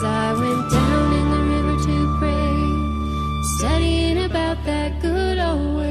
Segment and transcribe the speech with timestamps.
[0.00, 5.90] As I went down in the river to pray, studying about that good old way.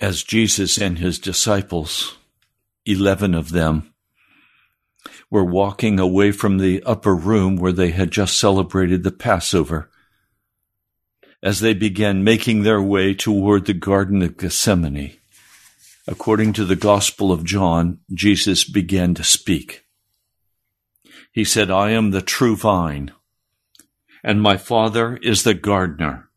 [0.00, 2.18] as Jesus and his disciples,
[2.86, 3.94] 11 of them,
[5.30, 9.92] were walking away from the upper room where they had just celebrated the Passover.
[11.44, 15.12] As they began making their way toward the Garden of Gethsemane,
[16.08, 19.84] according to the Gospel of John, Jesus began to speak.
[21.30, 23.12] He said, I am the true vine,
[24.22, 26.30] and my Father is the gardener.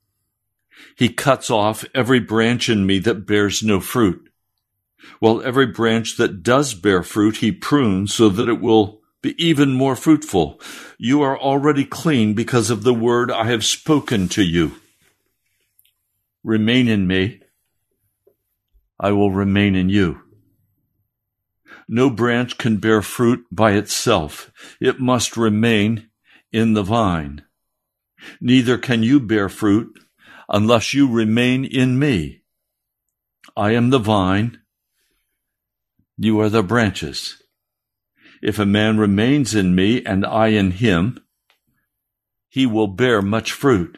[0.98, 4.30] He cuts off every branch in me that bears no fruit,
[5.20, 9.72] while every branch that does bear fruit he prunes so that it will be even
[9.72, 10.60] more fruitful.
[10.98, 14.76] You are already clean because of the word I have spoken to you.
[16.48, 17.42] Remain in me.
[18.98, 20.22] I will remain in you.
[21.90, 24.50] No branch can bear fruit by itself.
[24.80, 26.10] It must remain
[26.54, 27.44] in the vine.
[28.40, 30.00] Neither can you bear fruit
[30.48, 32.44] unless you remain in me.
[33.58, 34.62] I am the vine.
[36.18, 37.44] You are the branches.
[38.42, 41.20] If a man remains in me and I in him,
[42.48, 43.98] he will bear much fruit.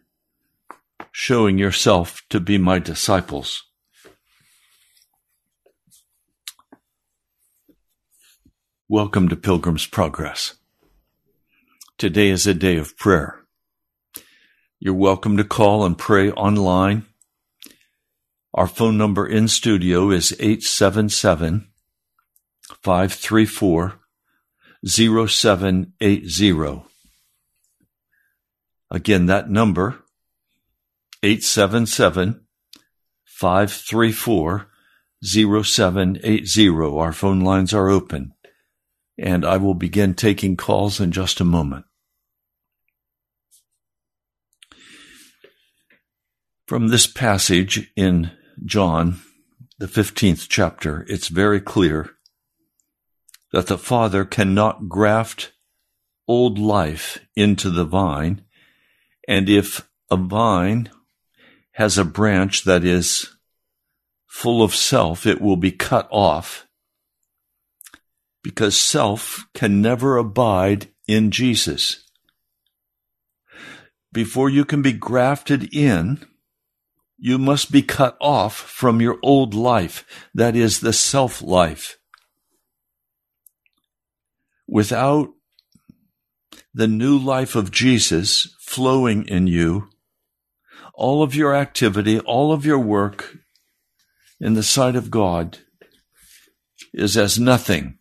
[1.11, 3.63] showing yourself to be my disciples.
[8.87, 10.55] Welcome to Pilgrim's Progress.
[11.97, 13.39] Today is a day of prayer.
[14.79, 17.05] You're welcome to call and pray online.
[18.53, 21.69] Our phone number in studio is 877
[22.83, 23.99] 534
[24.85, 26.83] 0780.
[28.89, 30.00] Again, that number,
[31.23, 32.45] 877
[33.25, 34.67] 534
[35.23, 36.69] 0780.
[36.69, 38.33] Our phone lines are open,
[39.17, 41.85] and I will begin taking calls in just a moment.
[46.67, 48.31] From this passage in
[48.63, 49.19] John,
[49.77, 52.11] the 15th chapter, it's very clear
[53.51, 55.51] that the Father cannot graft
[56.27, 58.43] old life into the vine
[59.27, 60.89] and if a vine
[61.81, 63.35] has a branch that is
[64.27, 66.67] full of self, it will be cut off
[68.43, 72.07] because self can never abide in Jesus.
[74.13, 76.23] Before you can be grafted in,
[77.17, 80.05] you must be cut off from your old life,
[80.35, 81.97] that is the self life.
[84.67, 85.29] Without
[86.75, 89.90] the new life of Jesus flowing in you,
[90.93, 93.37] all of your activity, all of your work
[94.39, 95.59] in the sight of God
[96.93, 97.97] is as nothing.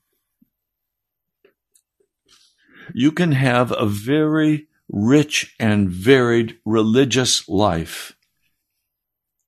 [2.95, 8.17] You can have a very rich and varied religious life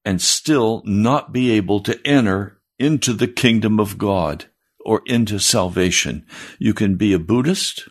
[0.05, 4.47] and still not be able to enter into the kingdom of God
[4.85, 6.27] or into salvation.
[6.59, 7.89] You can be a Buddhist,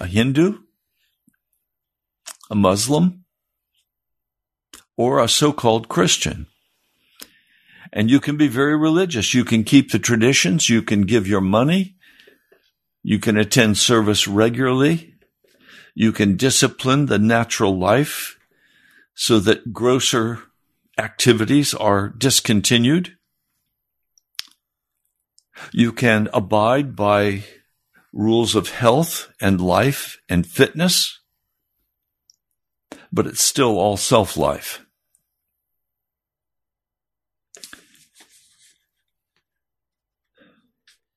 [0.00, 0.58] a Hindu,
[2.50, 3.23] a Muslim,
[4.96, 6.46] or a so called Christian.
[7.92, 9.34] And you can be very religious.
[9.34, 10.68] You can keep the traditions.
[10.68, 11.96] You can give your money.
[13.02, 15.14] You can attend service regularly.
[15.94, 18.36] You can discipline the natural life
[19.14, 20.40] so that grosser
[20.98, 23.16] activities are discontinued.
[25.72, 27.44] You can abide by
[28.12, 31.20] rules of health and life and fitness,
[33.12, 34.83] but it's still all self life.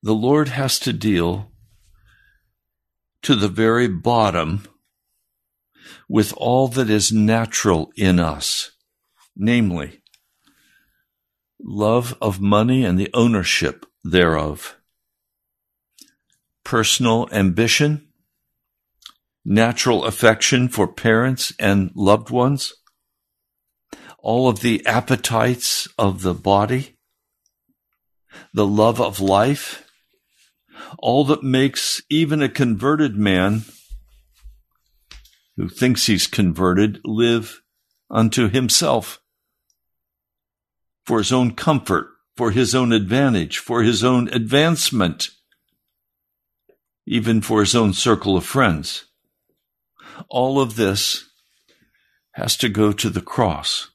[0.07, 1.51] The Lord has to deal
[3.24, 4.63] to the very bottom
[6.07, 8.71] with all that is natural in us,
[9.36, 10.01] namely,
[11.59, 14.77] love of money and the ownership thereof
[16.63, 18.07] personal ambition,
[19.44, 22.74] natural affection for parents and loved ones,
[24.19, 26.95] all of the appetites of the body,
[28.54, 29.83] the love of life,
[31.00, 33.63] all that makes even a converted man
[35.56, 37.61] who thinks he's converted live
[38.09, 39.21] unto himself
[41.06, 45.30] for his own comfort, for his own advantage, for his own advancement
[47.07, 49.06] even for his own circle of friends.
[50.30, 51.30] All of this
[52.33, 53.90] has to go to the cross.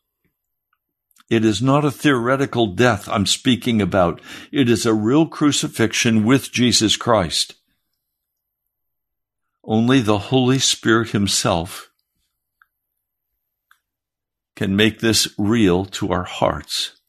[1.33, 4.21] It is not a theoretical death I'm speaking about.
[4.53, 7.55] It is a real crucifixion with Jesus Christ.
[9.65, 11.91] Only the Holy Spirit Himself
[14.57, 17.01] can make this real to our hearts.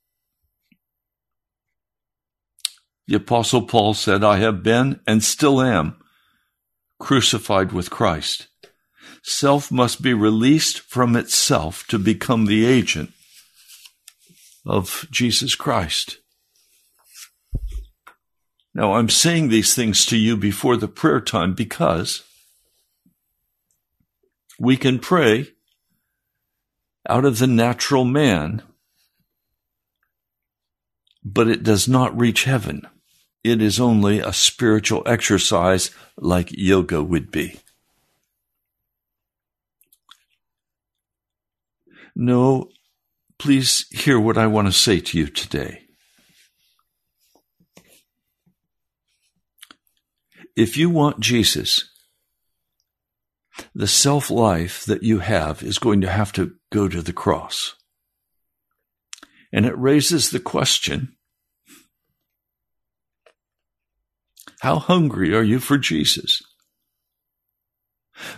[3.07, 5.97] The Apostle Paul said, I have been and still am
[6.97, 8.47] crucified with Christ.
[9.21, 13.11] Self must be released from itself to become the agent
[14.65, 16.20] of Jesus Christ.
[18.74, 22.24] Now, I'm saying these things to you before the prayer time because
[24.60, 25.50] we can pray
[27.08, 28.63] out of the natural man,
[31.24, 32.88] but it does not reach heaven.
[33.43, 37.60] It is only a spiritual exercise like yoga would be.
[42.15, 42.70] No,
[43.43, 45.81] please hear what I want to say to you today.
[50.55, 51.89] If you want Jesus
[53.75, 57.75] the self life that you have is going to have to go to the cross.
[59.51, 61.17] And it raises the question
[64.62, 66.41] how hungry are you for Jesus?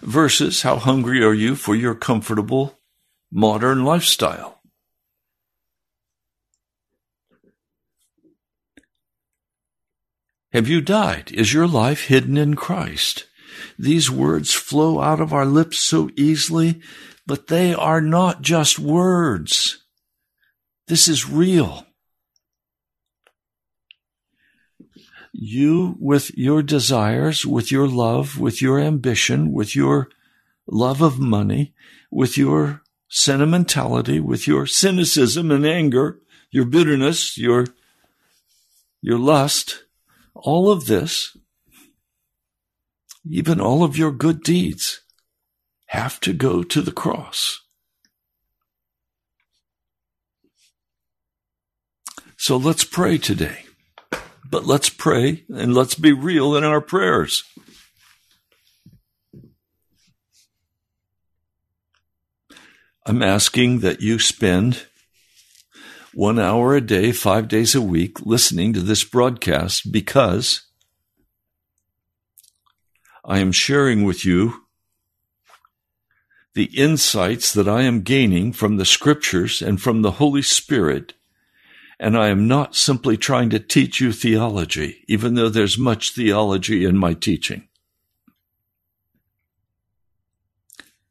[0.01, 2.79] Versus how hungry are you for your comfortable
[3.31, 4.54] modern lifestyle?
[10.55, 11.33] Have you died?
[11.33, 13.25] Is your life hidden in Christ?
[13.77, 16.79] These words flow out of our lips so easily,
[17.27, 19.83] but they are not just words.
[20.87, 21.85] This is real.
[25.33, 30.07] You, with your desires, with your love, with your ambition, with your
[30.65, 31.73] love of money,
[32.09, 37.67] with your sentimentality, with your cynicism and anger, your bitterness, your,
[39.01, 39.81] your lust,
[40.35, 41.35] all of this,
[43.27, 45.01] even all of your good deeds,
[45.87, 47.61] have to go to the cross.
[52.37, 53.65] So let's pray today.
[54.47, 57.43] But let's pray and let's be real in our prayers.
[63.05, 64.87] I'm asking that you spend
[66.15, 70.61] one hour a day, five days a week, listening to this broadcast because
[73.25, 74.63] I am sharing with you
[76.53, 81.13] the insights that I am gaining from the scriptures and from the Holy Spirit.
[81.99, 86.85] And I am not simply trying to teach you theology, even though there's much theology
[86.85, 87.67] in my teaching.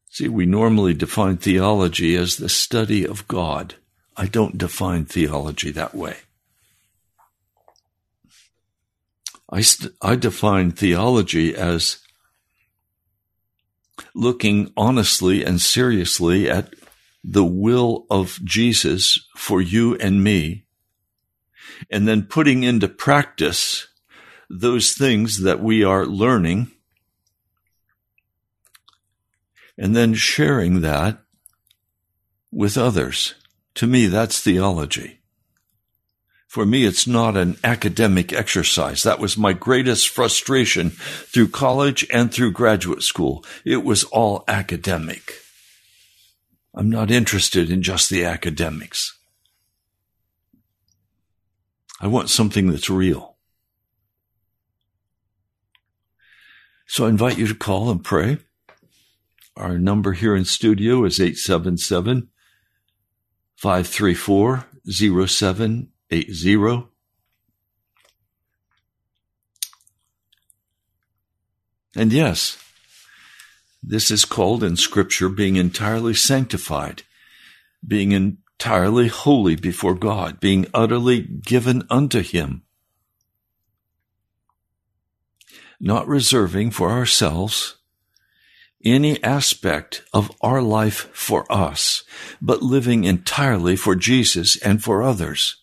[0.09, 3.75] See, we normally define theology as the study of God.
[4.17, 6.17] I don't define theology that way.
[9.51, 11.99] I, st- I define theology as
[14.15, 16.75] looking honestly and seriously at
[17.23, 20.67] the will of Jesus for you and me,
[21.91, 23.89] and then putting into practice
[24.51, 26.71] those things that we are learning,
[29.79, 31.19] and then sharing that
[32.53, 33.35] with others.
[33.77, 35.21] To me, that's theology.
[36.47, 39.03] For me, it's not an academic exercise.
[39.03, 43.45] That was my greatest frustration through college and through graduate school.
[43.65, 45.33] It was all academic.
[46.73, 49.19] I'm not interested in just the academics.
[52.01, 53.37] I want something that's real.
[56.87, 58.39] So I invite you to call and pray.
[59.57, 62.29] Our number here in studio is 877
[63.57, 66.89] 534 0780.
[71.97, 72.59] And yes,
[73.83, 77.03] this is called in Scripture being entirely sanctified,
[77.87, 82.63] being entirely holy before God, being utterly given unto Him,
[85.79, 87.77] not reserving for ourselves
[88.85, 92.05] any aspect of our life for us,
[92.41, 95.57] but living entirely for Jesus and for others.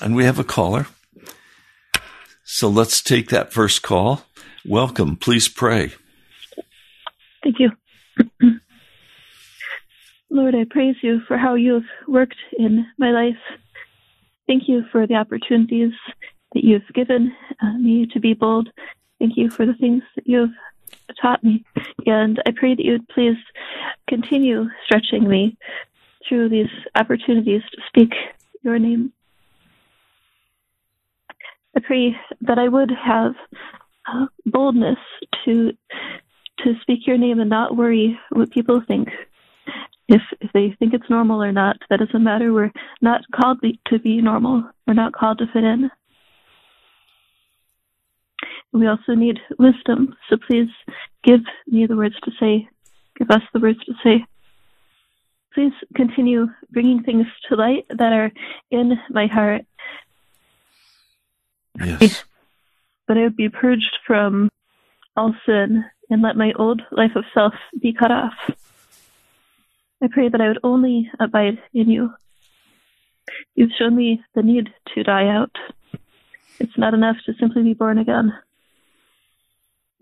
[0.00, 0.86] And we have a caller.
[2.44, 4.22] So let's take that first call.
[4.64, 5.16] Welcome.
[5.16, 5.92] Please pray.
[7.42, 7.70] Thank you.
[10.30, 13.38] Lord, I praise you for how you have worked in my life.
[14.46, 15.92] Thank you for the opportunities
[16.54, 17.32] that you've given
[17.62, 18.68] uh, me to be bold
[19.22, 20.50] Thank you for the things that you've
[21.20, 21.64] taught me.
[22.06, 23.36] And I pray that you would please
[24.08, 25.56] continue stretching me
[26.28, 28.10] through these opportunities to speak
[28.62, 29.12] your name.
[31.76, 33.34] I pray that I would have
[34.12, 34.98] uh, boldness
[35.44, 35.70] to
[36.64, 39.08] to speak your name and not worry what people think.
[40.08, 42.52] If if they think it's normal or not, that doesn't matter.
[42.52, 44.68] We're not called to be normal.
[44.88, 45.92] We're not called to fit in.
[48.72, 50.16] We also need wisdom.
[50.28, 50.68] So please
[51.22, 52.68] give me the words to say,
[53.18, 54.24] give us the words to say.
[55.54, 58.32] Please continue bringing things to light that are
[58.70, 59.66] in my heart.
[61.78, 62.24] Yes.
[63.08, 64.48] That I would be purged from
[65.16, 68.34] all sin and let my old life of self be cut off.
[70.02, 72.12] I pray that I would only abide in you.
[73.54, 75.54] You've shown me the need to die out.
[76.58, 78.32] It's not enough to simply be born again.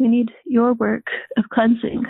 [0.00, 2.06] We need your work of cleansing,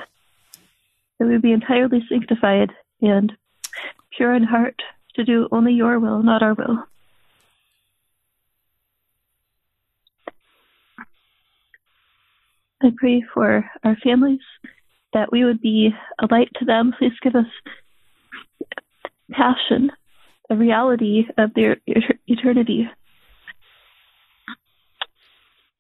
[1.18, 2.70] that we be entirely sanctified
[3.02, 3.32] and
[4.16, 4.80] pure in heart
[5.16, 6.84] to do only your will, not our will.
[12.80, 14.40] I pray for our families
[15.12, 16.94] that we would be a light to them.
[16.96, 17.46] Please give us
[19.32, 19.90] passion,
[20.48, 21.78] a reality of their
[22.28, 22.88] eternity.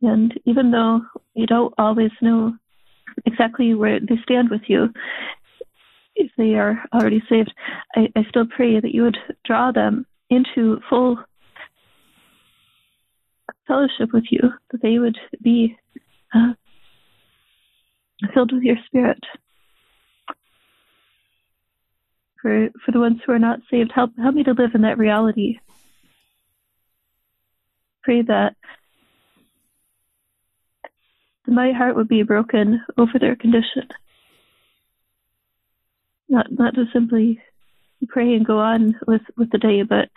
[0.02, 1.02] And even though
[1.34, 2.54] you don't always know
[3.26, 4.88] exactly where they stand with you,
[6.14, 7.52] if they are already saved,
[7.94, 11.18] I, I still pray that you would draw them into full
[13.66, 14.40] fellowship with you,
[14.70, 15.76] that they would be
[16.34, 16.52] uh,
[18.34, 19.22] filled with your spirit.
[22.42, 24.98] For for the ones who are not saved, help help me to live in that
[24.98, 25.58] reality.
[28.02, 28.56] Pray that
[31.50, 33.88] my heart would be broken over their condition.
[36.28, 37.40] Not not to simply
[38.08, 40.08] pray and go on with, with the day, but,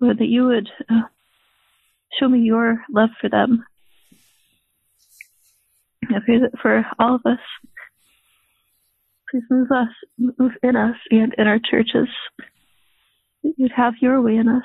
[0.00, 1.02] that you would uh,
[2.18, 3.64] show me your love for them.
[6.04, 7.38] I pray that for all of us,
[9.30, 9.88] please move us,
[10.18, 12.08] move in us and in our churches.
[13.42, 14.64] You'd have your way in us.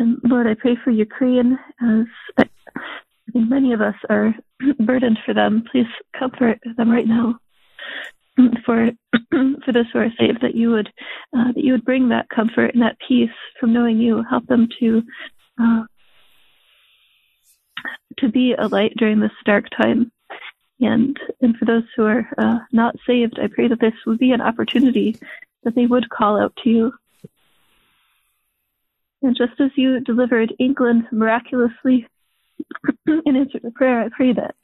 [0.00, 2.06] And Lord, I pray for Ukraine as
[2.38, 2.44] I
[3.32, 4.34] think many of us are
[4.80, 5.62] burdened for them.
[5.70, 5.86] Please
[6.18, 7.38] comfort them right now.
[8.64, 8.90] For
[9.30, 10.88] for those who are saved, that you would
[11.36, 13.28] uh, that you would bring that comfort and that peace
[13.58, 14.24] from knowing you.
[14.28, 15.02] Help them to
[15.60, 15.82] uh,
[18.18, 20.10] to be a light during this dark time.
[20.80, 24.32] And and for those who are uh, not saved, I pray that this would be
[24.32, 25.16] an opportunity
[25.64, 26.92] that they would call out to you.
[29.22, 32.06] And just as you delivered England miraculously
[33.06, 34.54] in answer to prayer, I pray that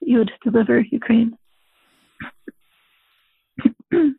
[0.00, 1.36] you would deliver Ukraine.
[3.90, 4.14] the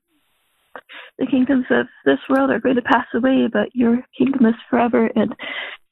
[1.30, 5.34] kingdoms of this world are going to pass away, but your kingdom is forever, and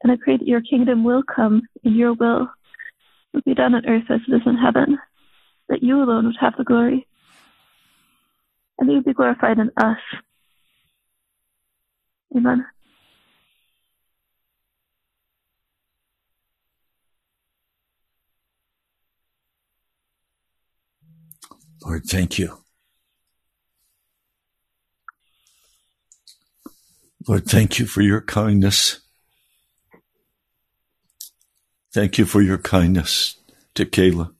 [0.03, 2.49] and I pray that your kingdom will come and your will
[3.33, 4.97] will be done on earth as it is in heaven.
[5.67, 7.07] That you alone would have the glory,
[8.77, 9.97] and that you would be glorified in us.
[12.35, 12.65] Amen.
[21.85, 22.59] Lord, thank you.
[27.27, 29.01] Lord, thank you for your kindness.
[31.93, 33.37] Thank you for your kindness
[33.75, 34.33] to Kayla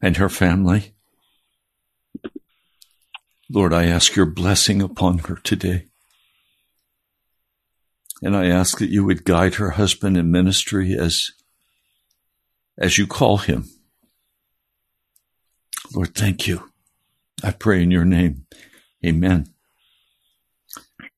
[0.00, 0.94] and her family.
[3.50, 5.86] Lord, I ask your blessing upon her today.
[8.22, 11.30] And I ask that you would guide her husband in ministry as,
[12.76, 13.68] as you call him.
[15.94, 16.70] Lord, thank you.
[17.42, 18.46] I pray in your name.
[19.04, 19.48] Amen.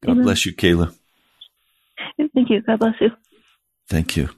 [0.02, 0.24] God Amen.
[0.24, 0.94] bless you, Kayla.
[2.35, 2.62] Thank you.
[2.62, 3.11] God bless you.
[3.88, 4.30] Thank you.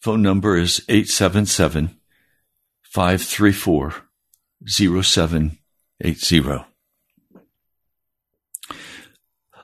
[0.00, 1.98] Phone number is 877
[2.82, 3.94] 534
[4.66, 6.64] 0780.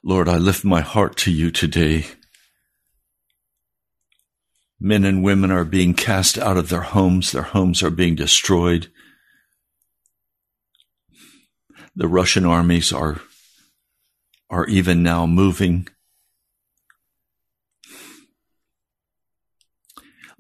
[0.03, 2.07] Lord, I lift my heart to you today.
[4.81, 7.33] Men and women are being cast out of their homes.
[7.33, 8.88] Their homes are being destroyed.
[11.97, 13.21] The Russian armies are,
[14.49, 15.88] are even now moving.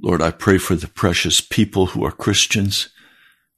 [0.00, 2.90] Lord, I pray for the precious people who are Christians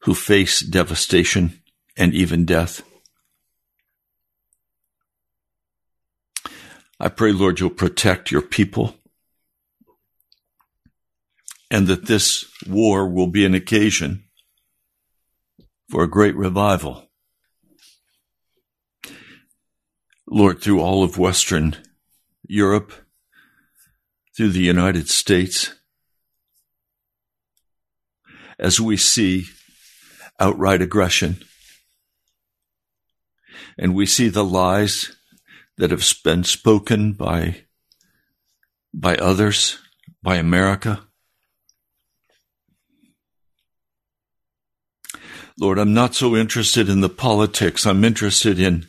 [0.04, 1.60] who face devastation
[1.94, 2.82] and even death.
[6.98, 8.99] I pray, Lord, you'll protect your people
[11.70, 14.24] and that this war will be an occasion
[15.88, 17.08] for a great revival.
[20.26, 21.76] Lord, through all of Western
[22.46, 22.92] Europe,
[24.36, 25.74] through the United States,
[28.58, 29.46] as we see
[30.38, 31.36] outright aggression
[33.78, 35.16] and we see the lies
[35.78, 37.64] that have been spoken by,
[38.92, 39.78] by others,
[40.22, 41.06] by America.
[45.58, 47.86] Lord, I'm not so interested in the politics.
[47.86, 48.86] I'm interested in,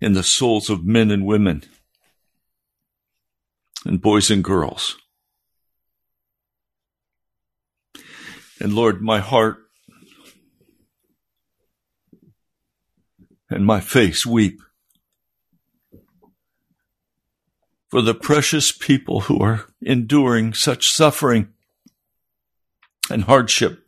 [0.00, 1.62] in the souls of men and women
[3.84, 4.96] and boys and girls.
[8.60, 9.58] And Lord, my heart
[13.48, 14.60] and my face weep
[17.88, 21.48] for the precious people who are enduring such suffering
[23.10, 23.87] and hardship.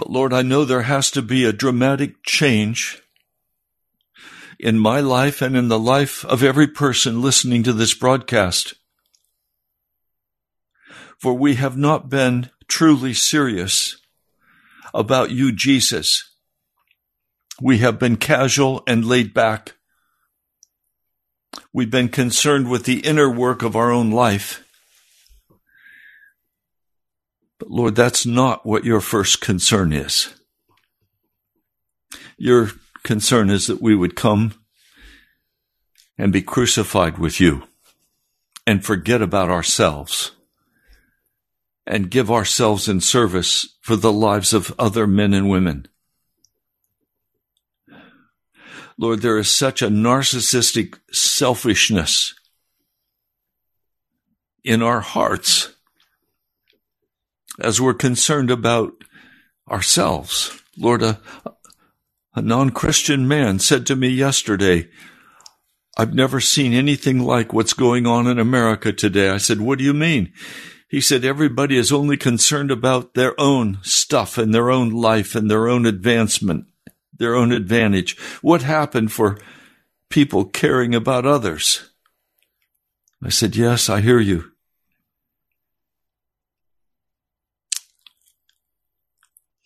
[0.00, 3.02] But Lord, I know there has to be a dramatic change
[4.58, 8.72] in my life and in the life of every person listening to this broadcast.
[11.18, 13.98] For we have not been truly serious
[14.94, 16.32] about you, Jesus.
[17.60, 19.74] We have been casual and laid back.
[21.74, 24.64] We've been concerned with the inner work of our own life.
[27.60, 30.34] But Lord, that's not what your first concern is.
[32.38, 32.70] Your
[33.02, 34.54] concern is that we would come
[36.16, 37.64] and be crucified with you
[38.66, 40.32] and forget about ourselves
[41.86, 45.86] and give ourselves in service for the lives of other men and women.
[48.96, 52.34] Lord, there is such a narcissistic selfishness
[54.64, 55.74] in our hearts
[57.60, 58.92] as we're concerned about
[59.70, 60.60] ourselves.
[60.76, 61.20] Lord, a,
[62.34, 64.88] a non Christian man said to me yesterday,
[65.96, 69.28] I've never seen anything like what's going on in America today.
[69.28, 70.32] I said, What do you mean?
[70.88, 75.50] He said, Everybody is only concerned about their own stuff and their own life and
[75.50, 76.66] their own advancement,
[77.16, 78.18] their own advantage.
[78.40, 79.38] What happened for
[80.08, 81.90] people caring about others?
[83.22, 84.52] I said, Yes, I hear you.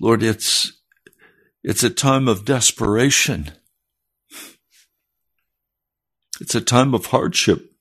[0.04, 0.70] Lord, it's,
[1.62, 3.52] it's a time of desperation.
[6.42, 7.72] It's a time of hardship.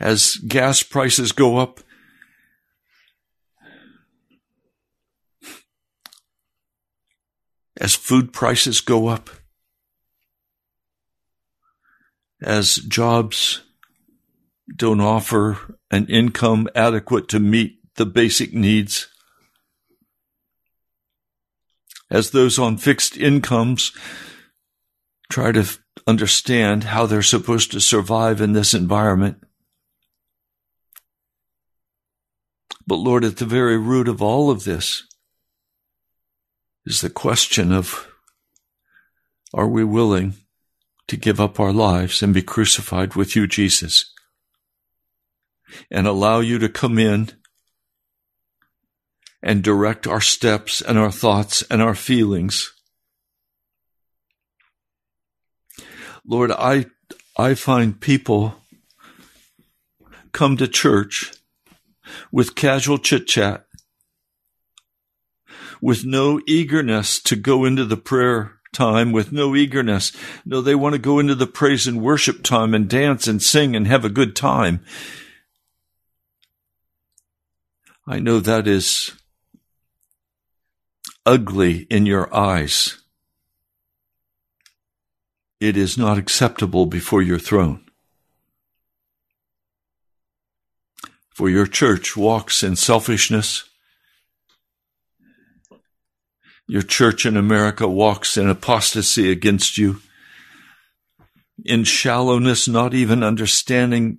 [0.00, 1.78] As gas prices go up,
[7.80, 9.30] as food prices go up,
[12.42, 13.62] as jobs
[14.74, 19.06] don't offer an income adequate to meet the basic needs.
[22.12, 23.90] As those on fixed incomes
[25.30, 25.66] try to
[26.06, 29.42] understand how they're supposed to survive in this environment.
[32.86, 35.04] But Lord, at the very root of all of this
[36.84, 38.06] is the question of
[39.54, 40.34] are we willing
[41.08, 44.12] to give up our lives and be crucified with you, Jesus,
[45.90, 47.30] and allow you to come in
[49.42, 52.72] and direct our steps and our thoughts and our feelings.
[56.24, 56.86] Lord, I,
[57.36, 58.54] I find people
[60.30, 61.32] come to church
[62.30, 63.66] with casual chit chat,
[65.80, 70.12] with no eagerness to go into the prayer time, with no eagerness.
[70.46, 73.74] No, they want to go into the praise and worship time and dance and sing
[73.74, 74.80] and have a good time.
[78.06, 79.12] I know that is
[81.24, 82.98] ugly in your eyes.
[85.60, 87.84] It is not acceptable before your throne.
[91.30, 93.64] For your church walks in selfishness.
[96.66, 100.00] Your church in America walks in apostasy against you,
[101.64, 104.18] in shallowness, not even understanding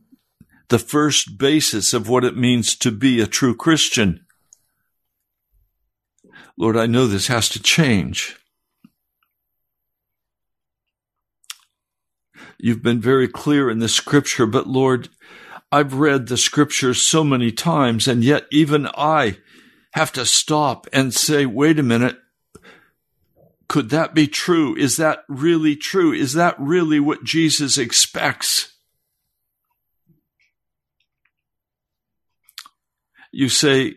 [0.70, 4.23] the first basis of what it means to be a true Christian.
[6.58, 8.38] Lord, I know this has to change.
[12.60, 15.10] You've been very clear in the scripture, but Lord,
[15.72, 19.38] I've read the scriptures so many times, and yet even I
[19.94, 22.18] have to stop and say, wait a minute.
[23.68, 24.76] Could that be true?
[24.76, 26.14] Is that really true?
[26.14, 28.72] Is that really what Jesus expects?
[33.32, 33.96] You say,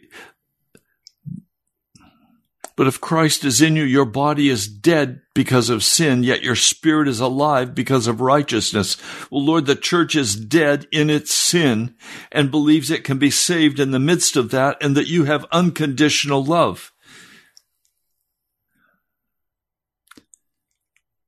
[2.76, 6.54] but if Christ is in you, your body is dead because of sin, yet your
[6.54, 8.98] spirit is alive because of righteousness.
[9.30, 11.94] Well, Lord, the church is dead in its sin
[12.30, 15.46] and believes it can be saved in the midst of that and that you have
[15.50, 16.92] unconditional love.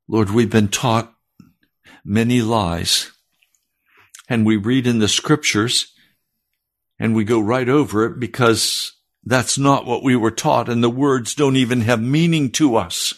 [0.07, 1.15] Lord, we've been taught
[2.05, 3.11] many lies
[4.29, 5.95] and we read in the scriptures
[6.99, 8.98] and we go right over it because
[9.29, 13.13] that's not what we were taught, and the words don't even have meaning to us.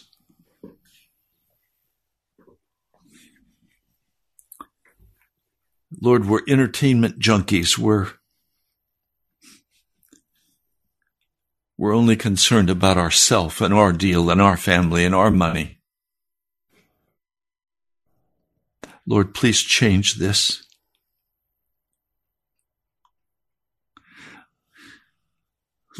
[6.01, 7.77] Lord, we're entertainment junkies.
[7.77, 8.09] We're,
[11.77, 15.79] we're only concerned about ourself and our deal and our family and our money.
[19.07, 20.65] Lord, please change this.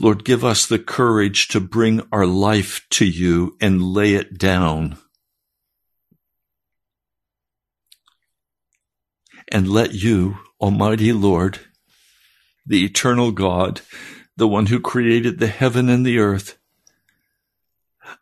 [0.01, 4.97] Lord, give us the courage to bring our life to you and lay it down.
[9.51, 11.59] And let you, Almighty Lord,
[12.65, 13.81] the eternal God,
[14.35, 16.57] the one who created the heaven and the earth,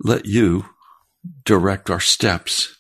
[0.02, 0.66] let you
[1.46, 2.76] direct our steps.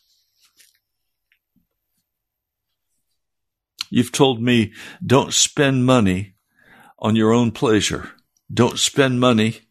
[3.90, 4.74] You've told me
[5.06, 6.34] don't spend money
[7.00, 8.12] on your own pleasure.
[8.52, 9.62] Don't spend money.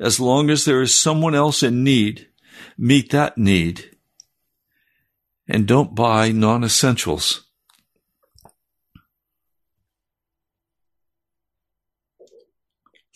[0.00, 2.28] As long as there is someone else in need,
[2.76, 3.96] meet that need.
[5.46, 7.44] And don't buy non essentials.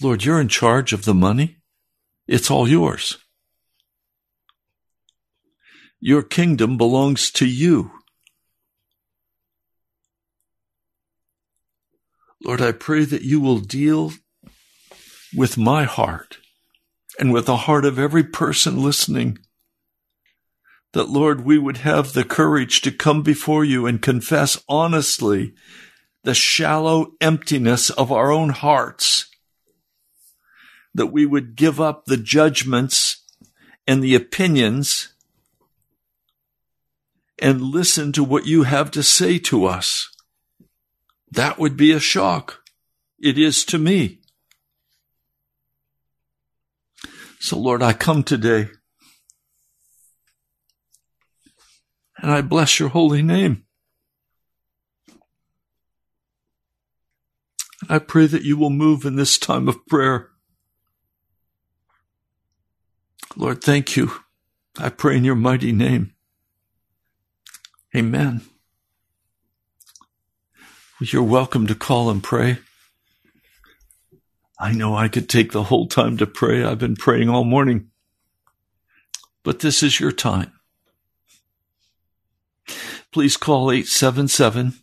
[0.01, 1.59] Lord, you're in charge of the money.
[2.27, 3.19] It's all yours.
[6.01, 7.93] Your kingdom belongs to you.
[12.45, 14.13] Lord, I pray that you will deal
[15.35, 16.39] with my heart
[17.19, 19.39] and with the heart of every person listening.
[20.93, 25.55] That, Lord, we would have the courage to come before you and confess honestly
[26.23, 29.27] the shallow emptiness of our own hearts.
[30.95, 33.25] That we would give up the judgments
[33.87, 35.15] and the opinions
[37.39, 40.09] and listen to what you have to say to us.
[41.31, 42.61] That would be a shock.
[43.19, 44.22] It is to me.
[47.43, 48.69] So, Lord, I come today
[52.19, 53.65] and I bless your holy name.
[57.89, 60.29] I pray that you will move in this time of prayer.
[63.35, 64.13] Lord, thank you.
[64.79, 66.15] I pray in your mighty name.
[67.93, 68.43] Amen.
[71.01, 72.59] You're welcome to call and pray.
[74.63, 76.63] I know I could take the whole time to pray.
[76.63, 77.91] I've been praying all morning.
[79.43, 80.53] But this is your time.
[83.11, 84.75] Please call 877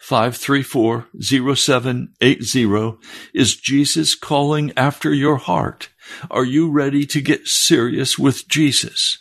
[0.00, 2.98] 534 0780.
[3.34, 5.90] Is Jesus calling after your heart?
[6.30, 9.18] Are you ready to get serious with Jesus?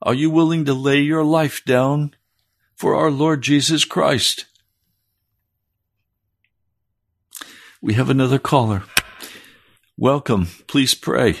[0.00, 2.14] Are you willing to lay your life down
[2.76, 4.44] for our Lord Jesus Christ.
[7.82, 8.84] We have another caller.
[9.96, 10.46] Welcome.
[10.66, 11.36] Please pray.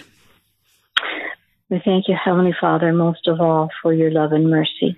[1.68, 4.96] We thank you, Heavenly Father, most of all for your love and mercy.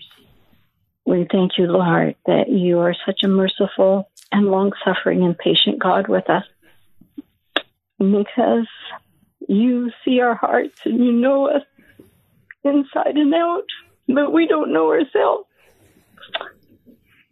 [1.07, 5.79] We thank you, Lord, that you are such a merciful and long suffering and patient
[5.79, 6.45] God with us.
[7.99, 8.69] Because
[9.49, 11.63] you see our hearts and you know us
[12.63, 13.65] inside and out,
[14.07, 15.49] but we don't know ourselves.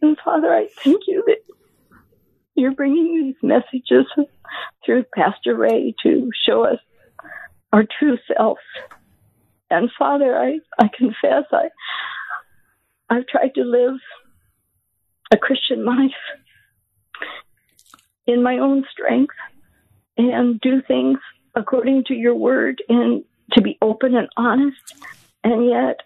[0.01, 1.46] And Father, I thank you that
[2.57, 4.05] you're bringing these messages
[4.85, 6.79] through Pastor Ray to show us
[7.71, 8.57] our true self.
[9.69, 11.69] And Father, I, I confess I
[13.09, 13.99] I've tried to live
[15.31, 16.11] a Christian life
[18.25, 19.35] in my own strength
[20.17, 21.19] and do things
[21.55, 24.77] according to your word and to be open and honest.
[25.43, 26.01] And yet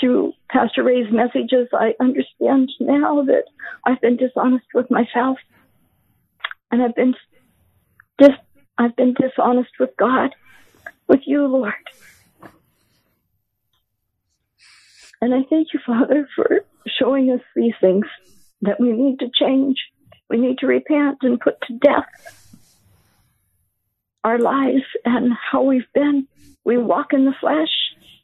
[0.00, 3.44] through Pastor Ray's messages, I understand now that
[3.84, 5.38] I've been dishonest with myself,
[6.72, 7.14] and I've been
[8.18, 8.30] dis-
[8.78, 10.30] I've been dishonest with God,
[11.08, 11.74] with you, Lord.
[15.20, 16.62] And I thank you, Father, for
[16.98, 18.06] showing us these things
[18.62, 19.76] that we need to change.
[20.28, 22.06] We need to repent and put to death
[24.24, 26.26] our lives and how we've been.
[26.64, 27.68] We walk in the flesh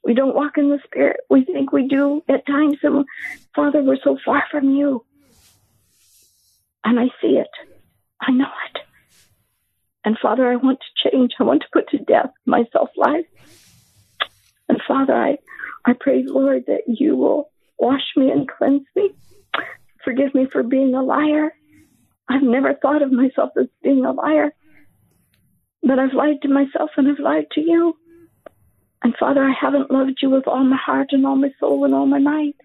[0.04, 1.20] we don't walk in the Spirit.
[1.28, 2.78] We think we do at times.
[2.82, 3.04] And
[3.54, 5.04] Father, we're so far from you.
[6.84, 7.50] And I see it.
[8.20, 8.80] I know it.
[10.04, 11.32] And Father, I want to change.
[11.38, 13.26] I want to put to death my self life.
[14.68, 15.38] And Father, I,
[15.84, 19.10] I pray, Lord, that you will wash me and cleanse me.
[20.04, 21.52] Forgive me for being a liar.
[22.28, 24.52] I've never thought of myself as being a liar.
[25.82, 27.96] But I've lied to myself and I've lied to you.
[29.02, 31.94] And Father, I haven't loved you with all my heart and all my soul and
[31.94, 32.56] all my might.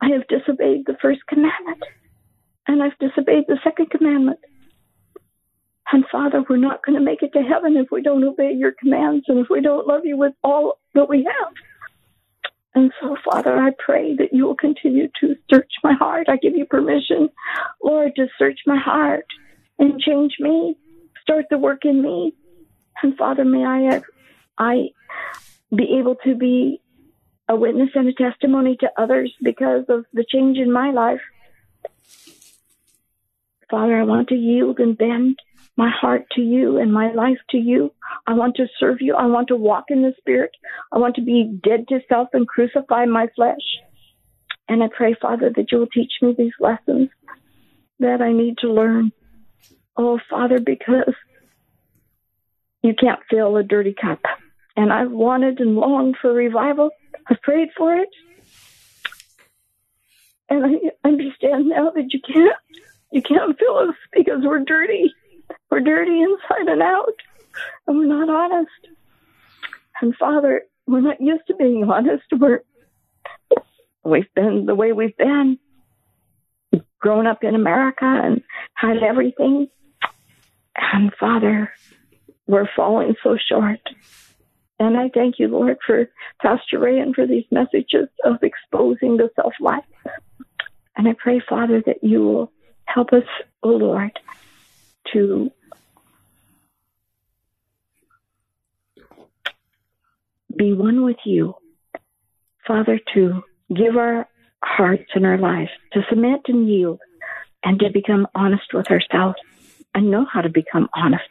[0.00, 1.82] I have disobeyed the first commandment,
[2.66, 4.38] and I've disobeyed the second commandment.
[5.92, 8.72] And Father, we're not going to make it to heaven if we don't obey your
[8.72, 11.52] commands and if we don't love you with all that we have.
[12.74, 16.28] And so, Father, I pray that you will continue to search my heart.
[16.28, 17.28] I give you permission,
[17.82, 19.26] Lord, to search my heart
[19.78, 20.76] and change me,
[21.22, 22.34] start the work in me.
[23.02, 24.00] And Father, may I,
[24.58, 24.74] I
[25.74, 26.80] be able to be
[27.48, 31.20] a witness and a testimony to others because of the change in my life.
[33.70, 35.38] Father, I want to yield and bend
[35.76, 37.92] my heart to you and my life to you.
[38.26, 39.14] I want to serve you.
[39.14, 40.52] I want to walk in the Spirit.
[40.92, 43.56] I want to be dead to self and crucify my flesh.
[44.68, 47.10] And I pray, Father, that you will teach me these lessons
[47.98, 49.12] that I need to learn.
[49.96, 51.14] Oh, Father, because
[52.82, 54.20] you can't fill a dirty cup.
[54.76, 56.90] And I've wanted and longed for revival.
[57.28, 58.08] I've prayed for it.
[60.48, 62.56] And I understand now that you can't
[63.12, 65.14] you can't fill us because we're dirty.
[65.84, 67.14] Dirty inside and out.
[67.86, 68.70] And we're not honest.
[70.00, 72.24] And Father, we're not used to being honest.
[72.32, 72.62] We're
[74.04, 75.58] we've been the way we've been.
[76.98, 78.42] Grown up in America and
[78.74, 79.68] had everything.
[80.92, 81.72] And Father,
[82.46, 83.80] we're falling so short.
[84.80, 86.08] And I thank you, Lord, for
[86.42, 89.84] Pastor Ray and for these messages of exposing the self life.
[90.96, 92.52] And I pray, Father, that you will
[92.86, 93.24] help us,
[93.62, 94.18] O oh Lord,
[95.12, 95.50] to
[100.56, 101.54] be one with you.
[102.66, 103.42] Father, to
[103.74, 104.28] give our
[104.62, 107.00] hearts and our lives, to submit and yield,
[107.62, 109.36] and to become honest with ourselves
[109.94, 111.24] and know how to become honest.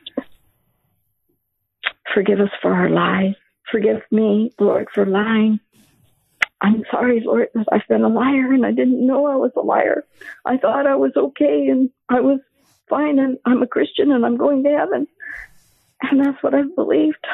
[2.14, 3.36] Forgive us for our lies.
[3.72, 5.60] Forgive me, Lord, for lying.
[6.62, 9.62] I'm sorry, Lord, that I've been a liar and I didn't know I was a
[9.62, 10.06] liar.
[10.46, 12.40] I thought I was okay and I was
[12.90, 15.08] fine and I'm a Christian and I'm going to heaven.
[16.02, 17.26] And that's what I've believed.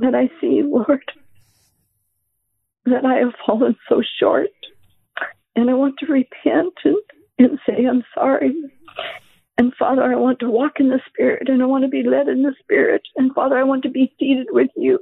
[0.00, 1.04] That I see, Lord,
[2.86, 4.50] that I have fallen so short.
[5.56, 6.96] And I want to repent and,
[7.38, 8.52] and say, I'm sorry.
[9.56, 12.26] And Father, I want to walk in the Spirit and I want to be led
[12.26, 13.02] in the Spirit.
[13.16, 14.98] And Father, I want to be seated with you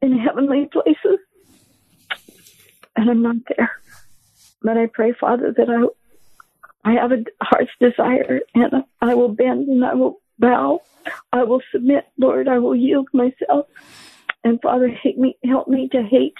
[0.00, 1.18] in heavenly places
[2.96, 3.70] and I'm not there.
[4.62, 5.86] But I pray, Father, that I
[6.82, 10.80] I have a heart's desire, and I will bend and I will bow.
[11.32, 12.48] I will submit, Lord.
[12.48, 13.66] I will yield myself.
[14.44, 16.34] And Father, me, help me to hate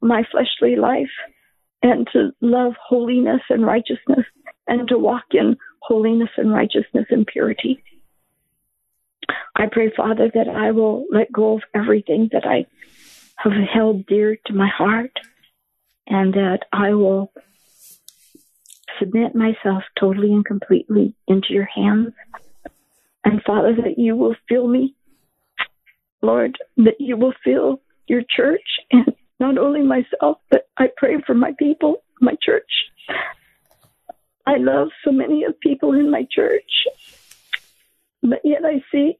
[0.00, 1.10] my fleshly life
[1.82, 4.26] and to love holiness and righteousness
[4.66, 7.82] and to walk in holiness and righteousness and purity.
[9.54, 12.66] I pray, Father, that I will let go of everything that I
[13.36, 15.12] have held dear to my heart
[16.06, 17.32] and that I will
[18.98, 22.12] submit myself totally and completely into your hands.
[23.24, 24.94] And Father, that you will fill me,
[26.26, 28.60] Lord, that you will fill your church
[28.90, 32.70] and not only myself, but I pray for my people, my church.
[34.46, 36.70] I love so many of people in my church,
[38.22, 39.18] but yet I see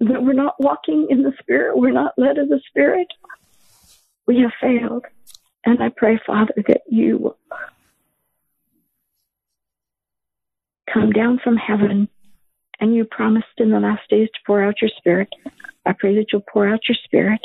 [0.00, 1.76] that we're not walking in the Spirit.
[1.76, 3.08] We're not led of the Spirit.
[4.26, 5.04] We have failed.
[5.64, 7.38] And I pray, Father, that you will
[10.92, 12.08] come down from heaven
[12.80, 15.28] and you promised in the last days to pour out your spirit.
[15.86, 17.40] I pray that you'll pour out your spirit.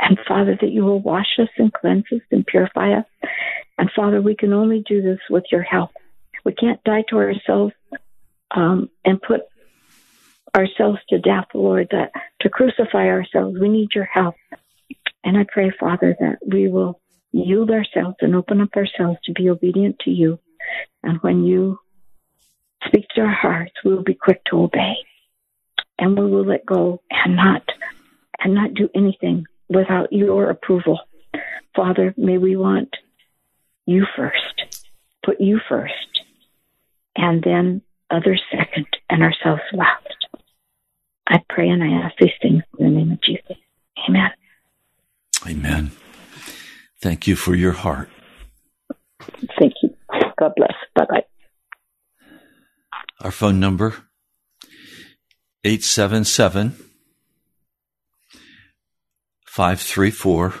[0.00, 3.04] And Father, that you will wash us and cleanse us and purify us.
[3.78, 5.90] And Father, we can only do this with your help.
[6.44, 7.72] We can't die to ourselves
[8.50, 9.42] um, and put
[10.56, 13.58] ourselves to death, Lord, that to crucify ourselves.
[13.60, 14.34] We need your help.
[15.24, 19.48] And I pray, Father, that we will yield ourselves and open up ourselves to be
[19.48, 20.38] obedient to you.
[21.02, 21.78] And when you
[22.86, 24.94] speak to our hearts, we will be quick to obey.
[25.98, 27.62] And we will let go and not
[28.40, 31.00] and not do anything without your approval.
[31.76, 32.94] Father, may we want
[33.86, 34.78] you first.
[35.24, 36.20] Put you first.
[37.16, 40.26] And then others second and ourselves last.
[41.28, 43.56] I pray and I ask these things in the name of Jesus.
[44.08, 44.30] Amen.
[45.46, 45.92] Amen.
[47.00, 48.08] Thank you for your heart.
[49.58, 49.94] Thank you.
[50.38, 50.74] God bless.
[50.94, 51.24] Bye bye.
[53.22, 53.94] Our phone number
[55.62, 56.74] 877
[59.46, 60.54] 534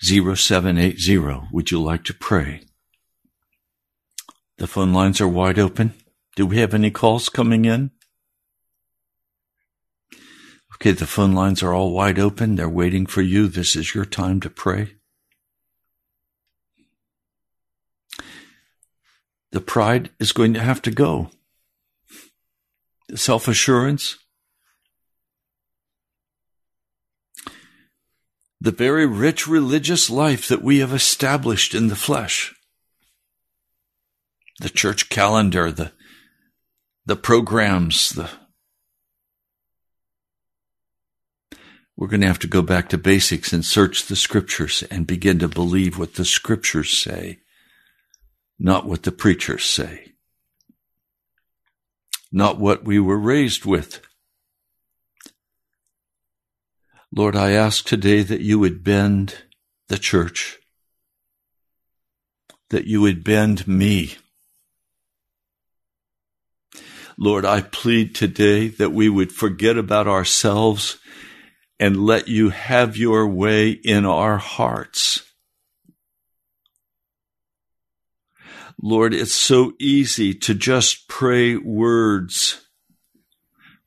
[0.00, 1.48] 0780.
[1.52, 2.62] Would you like to pray?
[4.56, 5.92] The phone lines are wide open.
[6.34, 7.90] Do we have any calls coming in?
[10.76, 12.56] Okay, the phone lines are all wide open.
[12.56, 13.48] They're waiting for you.
[13.48, 14.94] This is your time to pray.
[19.50, 21.30] The pride is going to have to go.
[23.08, 24.18] The self assurance,
[28.60, 32.54] the very rich religious life that we have established in the flesh,
[34.60, 35.92] the church calendar, the,
[37.06, 38.28] the programs, the
[41.96, 45.40] we're going to have to go back to basics and search the scriptures and begin
[45.40, 47.40] to believe what the scriptures say
[48.58, 50.12] not what the preachers say,
[52.32, 54.00] not what we were raised with.
[57.14, 59.36] Lord, I ask today that you would bend
[59.88, 60.58] the church,
[62.70, 64.16] that you would bend me.
[67.16, 70.98] Lord, I plead today that we would forget about ourselves
[71.80, 75.27] and let you have your way in our hearts.
[78.80, 82.64] Lord, it's so easy to just pray words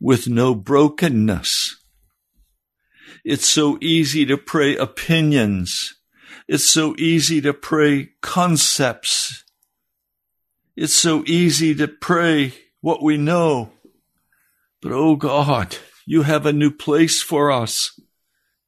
[0.02, 1.78] with no brokenness.
[3.24, 5.94] It's so easy to pray opinions.
[6.48, 9.46] It's so easy to pray concepts.
[10.76, 13.72] It's so easy to pray what we know.
[14.82, 17.98] But oh God, you have a new place for us.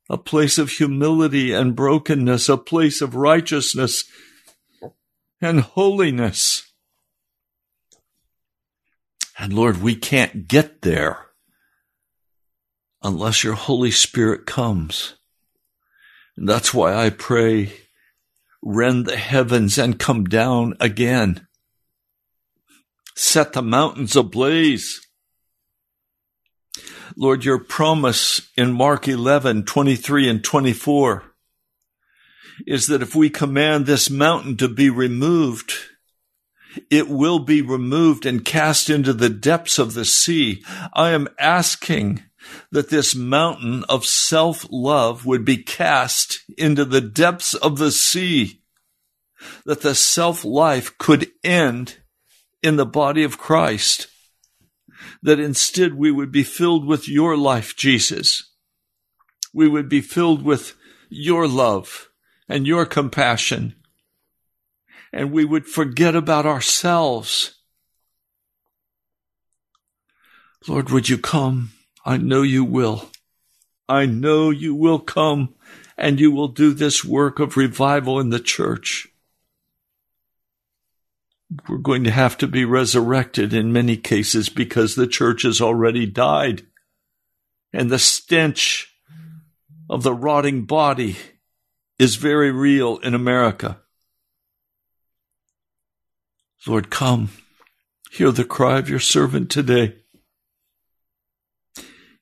[0.10, 4.06] A place of humility and brokenness, a place of righteousness
[5.44, 6.72] and holiness.
[9.38, 11.28] And Lord, we can't get there
[13.02, 15.16] unless your Holy Spirit comes.
[16.38, 17.74] And that's why I pray,
[18.62, 21.48] rend the heavens and come down again.
[23.16, 25.06] Set the mountains ablaze.
[27.16, 31.33] Lord, your promise in Mark 11, 23 and 24
[32.66, 35.74] is that if we command this mountain to be removed,
[36.90, 40.64] it will be removed and cast into the depths of the sea.
[40.94, 42.24] I am asking
[42.72, 48.62] that this mountain of self love would be cast into the depths of the sea,
[49.66, 51.98] that the self life could end
[52.62, 54.08] in the body of Christ,
[55.22, 58.50] that instead we would be filled with your life, Jesus.
[59.54, 60.76] We would be filled with
[61.10, 62.10] your love
[62.54, 63.74] and your compassion.
[65.12, 67.56] And we would forget about ourselves.
[70.68, 71.72] Lord, would you come?
[72.06, 73.10] I know you will.
[73.90, 75.56] I know you will come
[75.98, 79.08] and you will do this work of revival in the church.
[81.68, 86.06] We're going to have to be resurrected in many cases because the church has already
[86.06, 86.68] died.
[87.74, 88.96] And the stench
[89.90, 91.18] of the rotting body
[92.04, 93.80] is very real in America.
[96.68, 97.30] Lord, come.
[98.12, 99.96] Hear the cry of your servant today.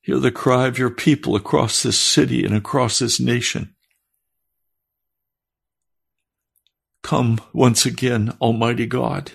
[0.04, 3.76] Hear the cry of your people across this city and across this nation.
[7.02, 9.32] Come once again, Almighty God,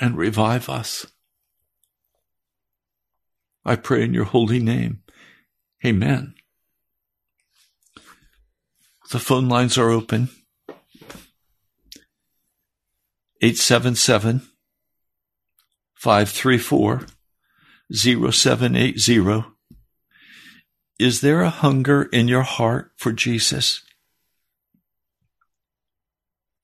[0.00, 1.06] and revive us.
[3.64, 5.02] I pray in your holy name.
[5.84, 6.35] Amen.
[9.10, 10.28] The phone lines are open.
[13.40, 14.42] 877
[15.94, 17.06] 534
[17.92, 19.44] 0780.
[20.98, 23.82] Is there a hunger in your heart for Jesus?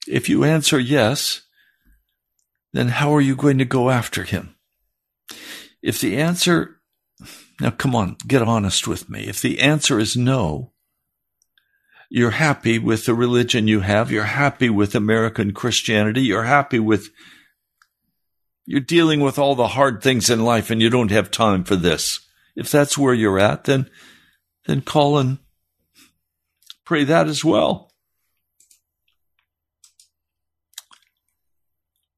[0.08, 1.42] If you answer yes,
[2.72, 4.56] then how are you going to go after him?
[5.82, 6.80] If the answer,
[7.60, 9.28] now come on, get honest with me.
[9.28, 10.71] If the answer is no,
[12.14, 17.08] you're happy with the religion you have, you're happy with American Christianity, you're happy with
[18.66, 21.74] you're dealing with all the hard things in life and you don't have time for
[21.74, 22.20] this.
[22.54, 23.88] If that's where you're at, then,
[24.66, 25.38] then call and
[26.84, 27.90] pray that as well.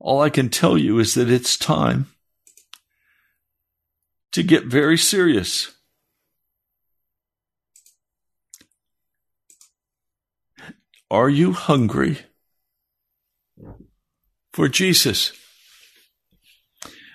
[0.00, 2.08] All I can tell you is that it's time
[4.32, 5.73] to get very serious.
[11.14, 12.18] Are you hungry
[14.52, 15.30] for Jesus?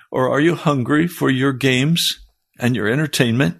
[0.10, 2.26] Or are you hungry for your games
[2.58, 3.58] and your entertainment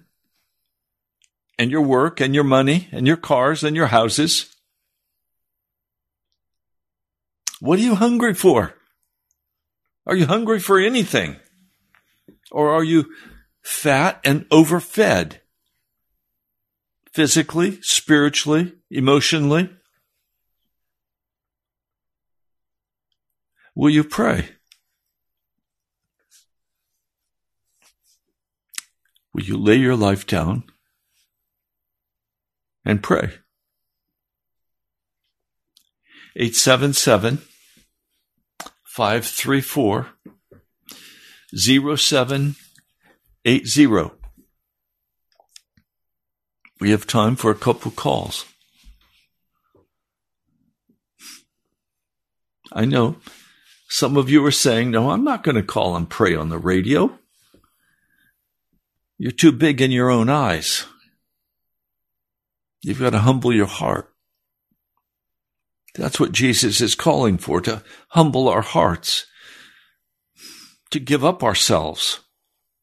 [1.58, 4.56] and your work and your money and your cars and your houses?
[7.60, 8.74] What are you hungry for?
[10.06, 11.36] Are you hungry for anything?
[12.50, 13.12] Or are you
[13.62, 15.38] fat and overfed?
[17.12, 19.68] Physically, spiritually, emotionally?
[23.80, 24.50] Will you pray?
[29.32, 30.64] Will you lay your life down
[32.84, 33.38] and pray?
[36.36, 37.38] 877
[38.84, 40.08] 534
[41.56, 44.10] 0780.
[46.80, 48.44] We have time for a couple calls.
[52.70, 53.16] I know
[53.90, 56.58] some of you are saying, no, I'm not going to call and pray on the
[56.58, 57.18] radio.
[59.18, 60.86] You're too big in your own eyes.
[62.82, 64.14] You've got to humble your heart.
[65.96, 69.26] That's what Jesus is calling for to humble our hearts,
[70.92, 72.20] to give up ourselves,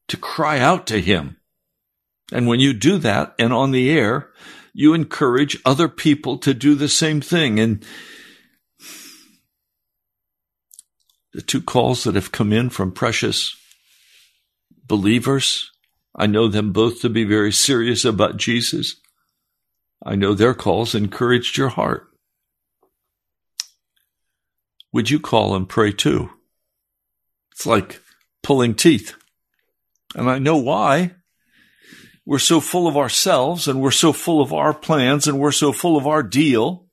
[0.10, 1.38] to cry out to Him.
[2.34, 4.30] And when you do that and on the air,
[4.74, 7.62] you encourage other people to do the same thing.
[7.62, 7.86] And
[11.38, 13.56] the two calls that have come in from precious
[14.88, 15.70] believers,
[16.16, 18.96] I know them both to be very serious about Jesus.
[20.04, 22.08] I know their calls encouraged your heart.
[24.94, 26.32] Would you call and pray too?
[27.52, 28.02] It's like
[28.42, 29.14] pulling teeth.
[30.16, 31.12] And I know why.
[32.26, 35.72] We're so full of ourselves and we're so full of our plans and we're so
[35.72, 36.87] full of our deal.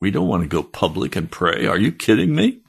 [0.00, 1.66] We don't want to go public and pray.
[1.66, 2.60] Are you kidding me?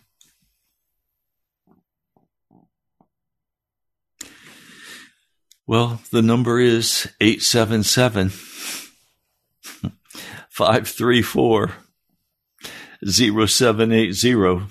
[5.68, 8.30] Well, the number is 877
[10.50, 11.72] 534
[13.06, 14.68] 0780.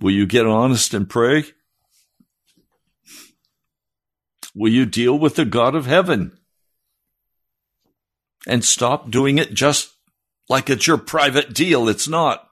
[0.00, 1.44] Will you get honest and pray?
[4.54, 6.38] Will you deal with the God of heaven?
[8.46, 9.92] And stop doing it just
[10.48, 11.88] like it's your private deal.
[11.88, 12.48] It's not.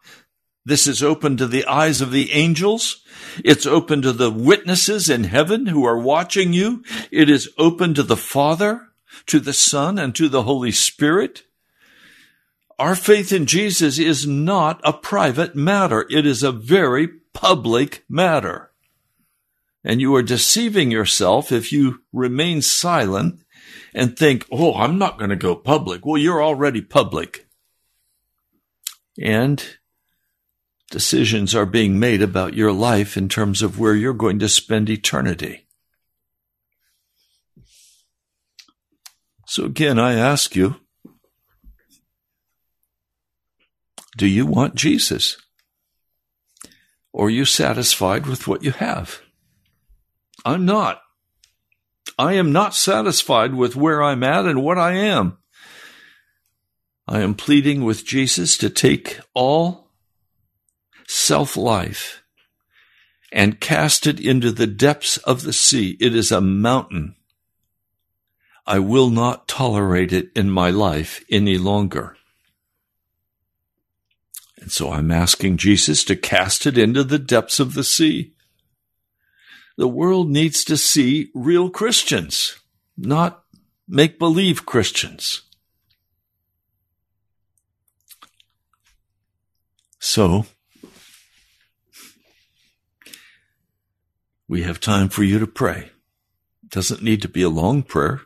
[0.64, 3.02] This is open to the eyes of the angels.
[3.44, 6.84] It's open to the witnesses in heaven who are watching you.
[7.10, 8.88] It is open to the Father,
[9.26, 11.44] to the Son, and to the Holy Spirit.
[12.78, 16.06] Our faith in Jesus is not a private matter.
[16.10, 18.70] It is a very public matter.
[19.82, 23.42] And you are deceiving yourself if you remain silent
[23.94, 26.04] and think, oh, I'm not going to go public.
[26.04, 27.46] Well, you're already public.
[29.18, 29.64] And
[30.90, 34.90] decisions are being made about your life in terms of where you're going to spend
[34.90, 35.66] eternity.
[39.46, 40.76] So again, I ask you,
[44.16, 45.36] do you want Jesus?
[47.12, 49.20] Or are you satisfied with what you have?
[50.44, 51.02] I'm not.
[52.18, 55.38] I am not satisfied with where I'm at and what I am.
[57.10, 59.90] I am pleading with Jesus to take all
[61.08, 62.22] self life
[63.32, 65.96] and cast it into the depths of the sea.
[65.98, 67.16] It is a mountain.
[68.64, 72.16] I will not tolerate it in my life any longer.
[74.60, 78.34] And so I'm asking Jesus to cast it into the depths of the sea.
[79.76, 82.60] The world needs to see real Christians,
[82.96, 83.42] not
[83.88, 85.42] make believe Christians.
[90.02, 90.46] So,
[94.48, 95.90] we have time for you to pray.
[96.64, 98.22] It doesn't need to be a long prayer,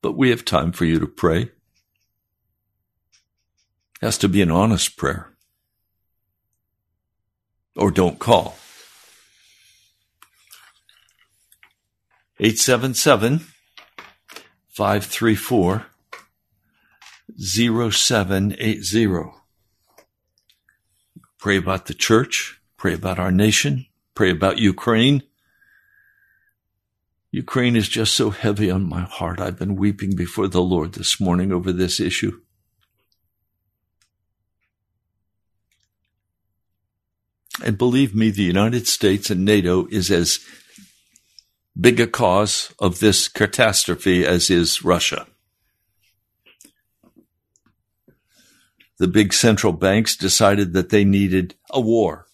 [0.00, 1.42] but we have time for you to pray.
[1.42, 1.50] It
[4.00, 5.32] has to be an honest prayer.
[7.74, 8.54] Or don't call.
[12.38, 13.40] 877
[14.68, 15.86] 534
[17.38, 19.41] 0780.
[21.42, 22.60] Pray about the church.
[22.76, 23.86] Pray about our nation.
[24.14, 25.24] Pray about Ukraine.
[27.32, 29.40] Ukraine is just so heavy on my heart.
[29.40, 32.40] I've been weeping before the Lord this morning over this issue.
[37.64, 40.38] And believe me, the United States and NATO is as
[41.76, 45.26] big a cause of this catastrophe as is Russia.
[49.02, 52.28] The big central banks decided that they needed a war.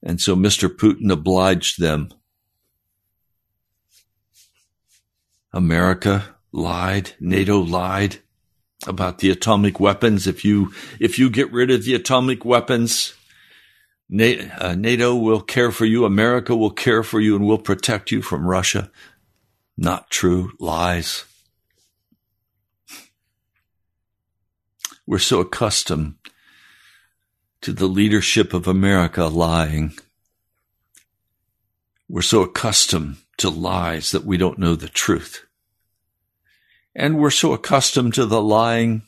[0.00, 0.68] And so Mr.
[0.68, 2.10] Putin obliged them.
[5.52, 8.18] America lied, NATO lied
[8.86, 10.28] about the atomic weapons.
[10.28, 13.14] If you, if you get rid of the atomic weapons,
[14.08, 18.22] uh, NATO will care for you, America will care for you, and will protect you
[18.22, 18.88] from Russia.
[19.76, 21.24] Not true, lies.
[25.06, 26.16] We're so accustomed
[27.60, 29.94] to the leadership of America lying.
[32.08, 35.44] We're so accustomed to lies that we don't know the truth.
[36.94, 39.02] And we're so accustomed to the lying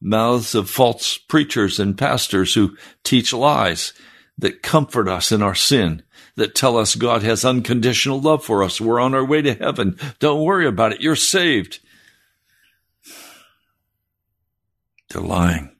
[0.00, 3.92] mouths of false preachers and pastors who teach lies
[4.36, 6.02] that comfort us in our sin,
[6.36, 8.80] that tell us God has unconditional love for us.
[8.80, 9.98] We're on our way to heaven.
[10.18, 11.00] Don't worry about it.
[11.00, 11.78] You're saved.
[15.20, 15.76] Lying.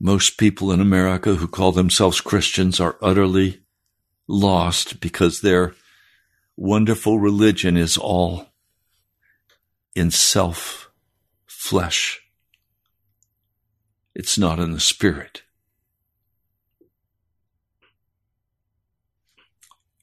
[0.00, 3.62] Most people in America who call themselves Christians are utterly
[4.26, 5.74] lost because their
[6.56, 8.48] wonderful religion is all
[9.94, 10.90] in self,
[11.46, 12.20] flesh.
[14.14, 15.42] It's not in the spirit.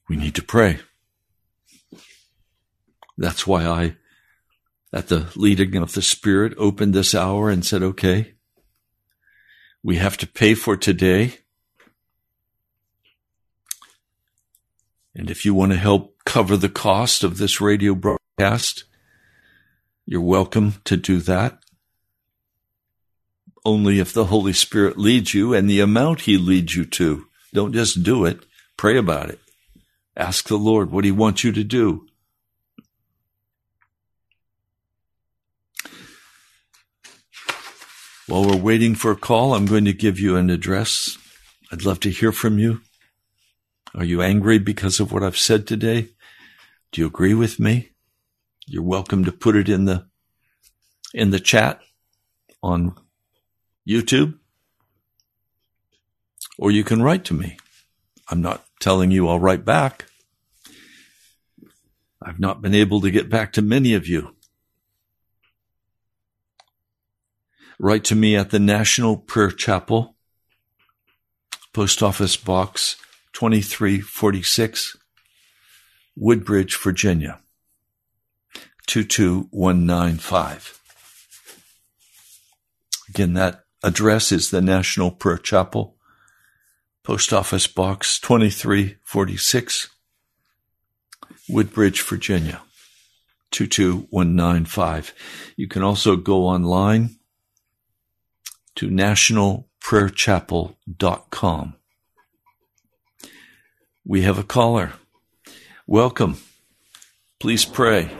[0.08, 0.80] We need to pray.
[3.16, 3.96] That's why I,
[4.92, 8.34] at the leading of the Spirit, opened this hour and said, okay,
[9.82, 11.38] we have to pay for today.
[15.14, 18.84] And if you want to help cover the cost of this radio broadcast,
[20.06, 21.58] you're welcome to do that.
[23.64, 27.26] Only if the Holy Spirit leads you and the amount He leads you to.
[27.54, 28.44] Don't just do it.
[28.76, 29.38] Pray about it.
[30.16, 32.06] Ask the Lord what He wants you to do.
[38.28, 41.18] While we're waiting for a call, I'm going to give you an address.
[41.72, 42.80] I'd love to hear from you.
[43.96, 46.08] Are you angry because of what I've said today?
[46.92, 47.90] Do you agree with me?
[48.66, 50.06] You're welcome to put it in the
[51.12, 51.80] in the chat
[52.62, 52.94] on
[53.86, 54.38] YouTube
[56.58, 57.58] or you can write to me.
[58.28, 60.06] I'm not telling you I'll write back.
[62.22, 64.36] I've not been able to get back to many of you.
[67.82, 70.14] Write to me at the National Prayer Chapel,
[71.72, 72.94] Post Office Box
[73.32, 74.96] 2346,
[76.14, 77.40] Woodbridge, Virginia
[78.86, 80.80] 22195.
[83.08, 85.96] Again, that address is the National Prayer Chapel,
[87.02, 89.90] Post Office Box 2346,
[91.48, 92.62] Woodbridge, Virginia
[93.50, 95.14] 22195.
[95.56, 97.16] You can also go online
[98.76, 101.74] to nationalprayerchapel.com.
[104.04, 104.94] We have a caller.
[105.86, 106.38] Welcome.
[107.38, 108.10] Please pray.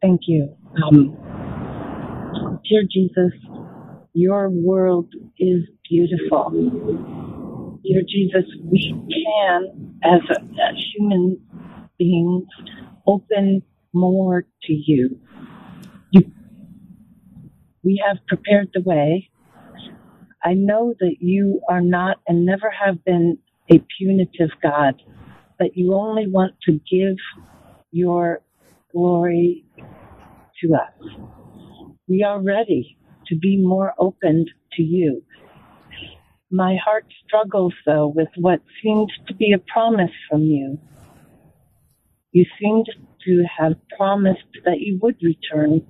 [0.00, 0.56] Thank you.
[0.86, 1.16] Um,
[2.68, 3.32] dear Jesus,
[4.14, 6.50] your world is beautiful.
[7.84, 11.40] Dear Jesus, we can, as, as human
[11.98, 12.44] beings,
[13.06, 13.62] open
[13.92, 15.20] more to you.
[17.88, 19.30] We have prepared the way.
[20.44, 23.38] I know that you are not and never have been
[23.72, 25.02] a punitive God,
[25.58, 27.16] but you only want to give
[27.90, 28.42] your
[28.92, 29.64] glory
[30.60, 31.10] to us.
[32.06, 35.24] We are ready to be more opened to you.
[36.50, 40.78] My heart struggles, though, with what seems to be a promise from you.
[42.32, 42.90] You seemed
[43.24, 45.86] to have promised that you would return.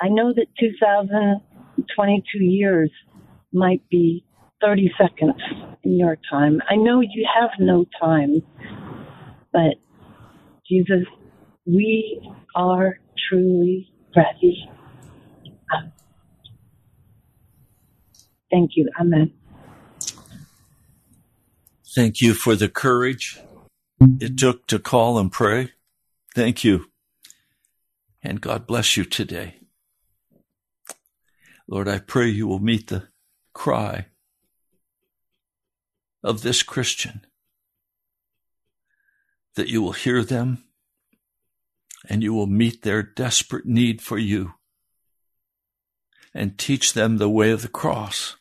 [0.00, 2.90] I know that 2022 years
[3.52, 4.24] might be
[4.60, 5.40] 30 seconds
[5.82, 6.60] in your time.
[6.68, 8.42] I know you have no time,
[9.52, 9.76] but
[10.68, 11.04] Jesus,
[11.64, 12.20] we
[12.54, 14.68] are truly ready.
[18.50, 18.88] Thank you.
[19.00, 19.32] Amen.
[21.94, 23.40] Thank you for the courage
[24.00, 24.34] it mm-hmm.
[24.36, 25.72] took to call and pray.
[26.34, 26.90] Thank you.
[28.22, 29.60] And God bless you today.
[31.68, 33.08] Lord, I pray you will meet the
[33.52, 34.06] cry
[36.22, 37.26] of this Christian,
[39.54, 40.64] that you will hear them
[42.08, 44.54] and you will meet their desperate need for you
[46.32, 48.36] and teach them the way of the cross.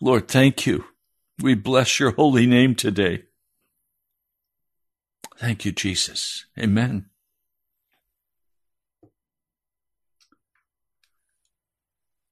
[0.00, 0.84] Lord, thank you.
[1.40, 3.24] We bless your holy name today.
[5.38, 6.44] Thank you, Jesus.
[6.58, 7.06] Amen.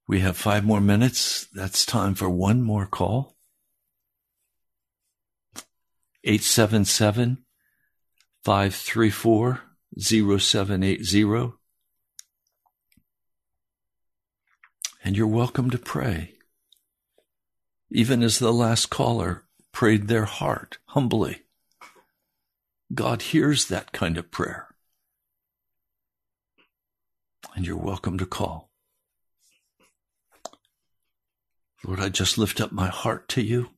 [0.09, 1.45] We have five more minutes.
[1.53, 3.37] That's time for one more call.
[6.23, 7.45] 877
[8.43, 9.61] 534
[9.99, 11.53] 0780.
[15.03, 16.33] And you're welcome to pray.
[17.91, 21.43] Even as the last caller prayed their heart humbly.
[22.95, 24.73] God hears that kind of prayer.
[27.55, 28.68] And you're welcome to call.
[31.83, 33.69] Lord, I just lift up my heart to you.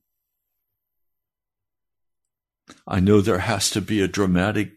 [2.86, 4.72] I know there has to be a dramatic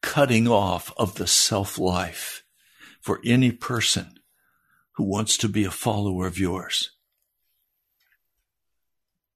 [0.00, 2.44] cutting off of the self life
[3.00, 4.18] for any person
[4.92, 6.90] who wants to be a follower of yours.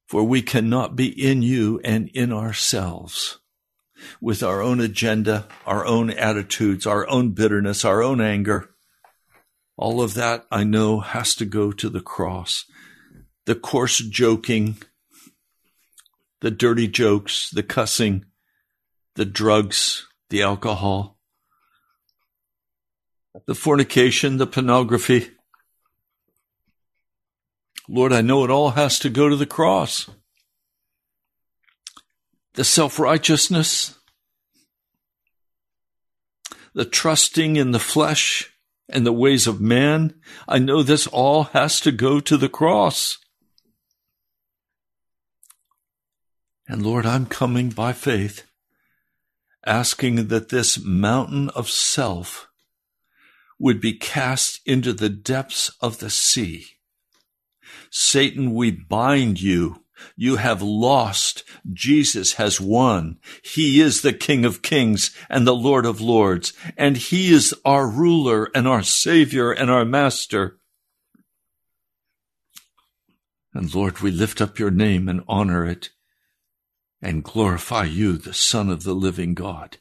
[0.06, 3.40] For we cannot be in you and in ourselves
[4.20, 8.70] with our own agenda, our own attitudes, our own bitterness, our own anger.
[9.76, 12.64] All of that I know has to go to the cross.
[13.49, 14.76] The coarse joking,
[16.42, 18.26] the dirty jokes, the cussing,
[19.14, 21.16] the drugs, the alcohol,
[23.46, 25.30] the fornication, the pornography.
[27.88, 30.11] Lord, I know it all has to go to the cross.
[32.53, 33.99] The self righteousness,
[36.74, 38.53] the trusting in the flesh
[38.90, 40.20] and the ways of man.
[40.46, 43.16] I know this all has to go to the cross.
[46.68, 48.44] And Lord, I'm coming by faith,
[49.64, 52.46] asking that this mountain of self
[53.58, 56.66] would be cast into the depths of the sea.
[57.90, 59.82] Satan, we bind you.
[60.14, 61.42] You have lost.
[61.72, 63.18] Jesus has won.
[63.42, 67.88] He is the King of Kings and the Lord of Lords, and He is our
[67.88, 70.58] ruler and our Savior and our Master.
[73.54, 75.90] And Lord, we lift up your name and honor it
[77.01, 79.78] and glorify you, the Son of the living God.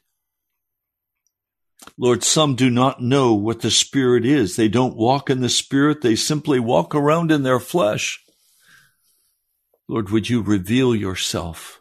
[1.96, 4.56] Lord, some do not know what the Spirit is.
[4.56, 6.02] They don't walk in the Spirit.
[6.02, 8.22] They simply walk around in their flesh.
[9.88, 11.80] Lord, would you reveal yourself?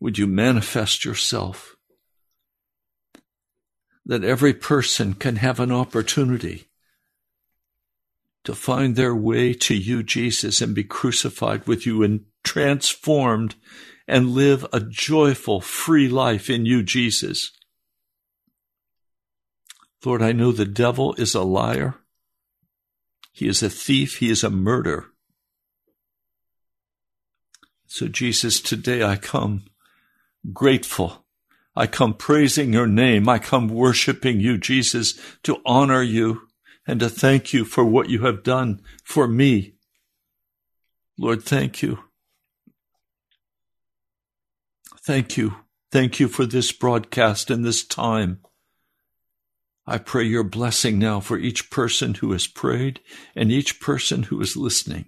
[0.00, 1.76] Would you manifest yourself?
[4.04, 6.68] That every person can have an opportunity
[8.44, 13.54] to find their way to you, Jesus, and be crucified with you and transformed
[14.06, 17.52] and live a joyful, free life in you, Jesus.
[20.04, 21.94] Lord, I know the devil is a liar.
[23.32, 24.18] He is a thief.
[24.18, 25.06] He is a murderer.
[27.86, 29.64] So, Jesus, today I come
[30.52, 31.24] grateful.
[31.76, 33.28] I come praising your name.
[33.28, 36.48] I come worshiping you, Jesus, to honor you
[36.86, 39.74] and to thank you for what you have done for me.
[41.18, 41.98] Lord, thank you.
[45.04, 45.56] Thank you.
[45.90, 48.38] Thank you for this broadcast and this time.
[49.84, 53.00] I pray your blessing now for each person who has prayed
[53.34, 55.06] and each person who is listening.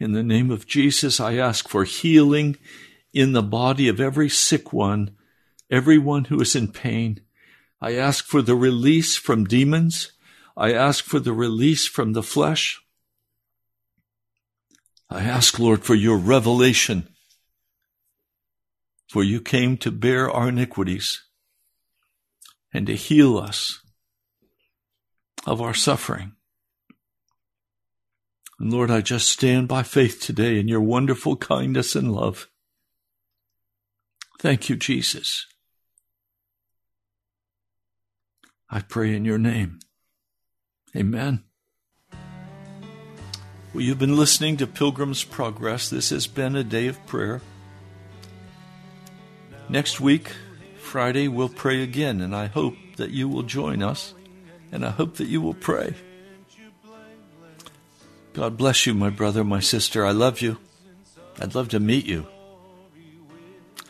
[0.00, 2.56] In the name of Jesus, I ask for healing
[3.12, 5.12] in the body of every sick one,
[5.70, 7.20] everyone who is in pain.
[7.80, 10.10] I ask for the release from demons.
[10.56, 12.80] I ask for the release from the flesh.
[15.08, 17.08] I ask, Lord, for your revelation
[19.08, 21.22] for you came to bear our iniquities
[22.72, 23.80] and to heal us
[25.46, 26.32] of our suffering.
[28.60, 32.48] And Lord, I just stand by faith today in your wonderful kindness and love.
[34.38, 35.46] Thank you, Jesus.
[38.70, 39.78] I pray in your name.
[40.94, 41.44] Amen.
[43.72, 45.88] Well, you've been listening to Pilgrim's Progress.
[45.88, 47.40] This has been a day of prayer.
[49.70, 50.32] Next week,
[50.78, 54.14] Friday, we'll pray again, and I hope that you will join us,
[54.72, 55.94] and I hope that you will pray.
[58.32, 60.06] God bless you, my brother, my sister.
[60.06, 60.56] I love you.
[61.38, 62.26] I'd love to meet you.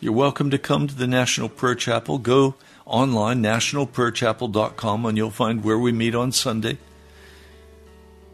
[0.01, 2.19] You're welcome to come to the National Prayer Chapel.
[2.19, 6.79] Go online, nationalprayerchapel.com, and you'll find where we meet on Sunday.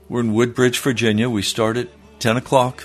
[0.08, 1.28] We're in Woodbridge, Virginia.
[1.28, 1.88] We start at
[2.20, 2.84] 10 o'clock.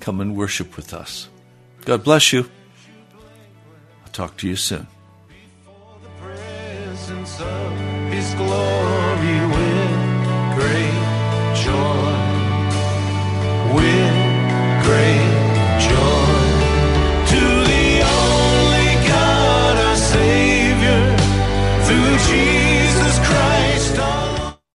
[0.00, 1.28] Come and worship with us.
[1.84, 2.48] God bless you.
[4.04, 4.86] I'll talk to you soon.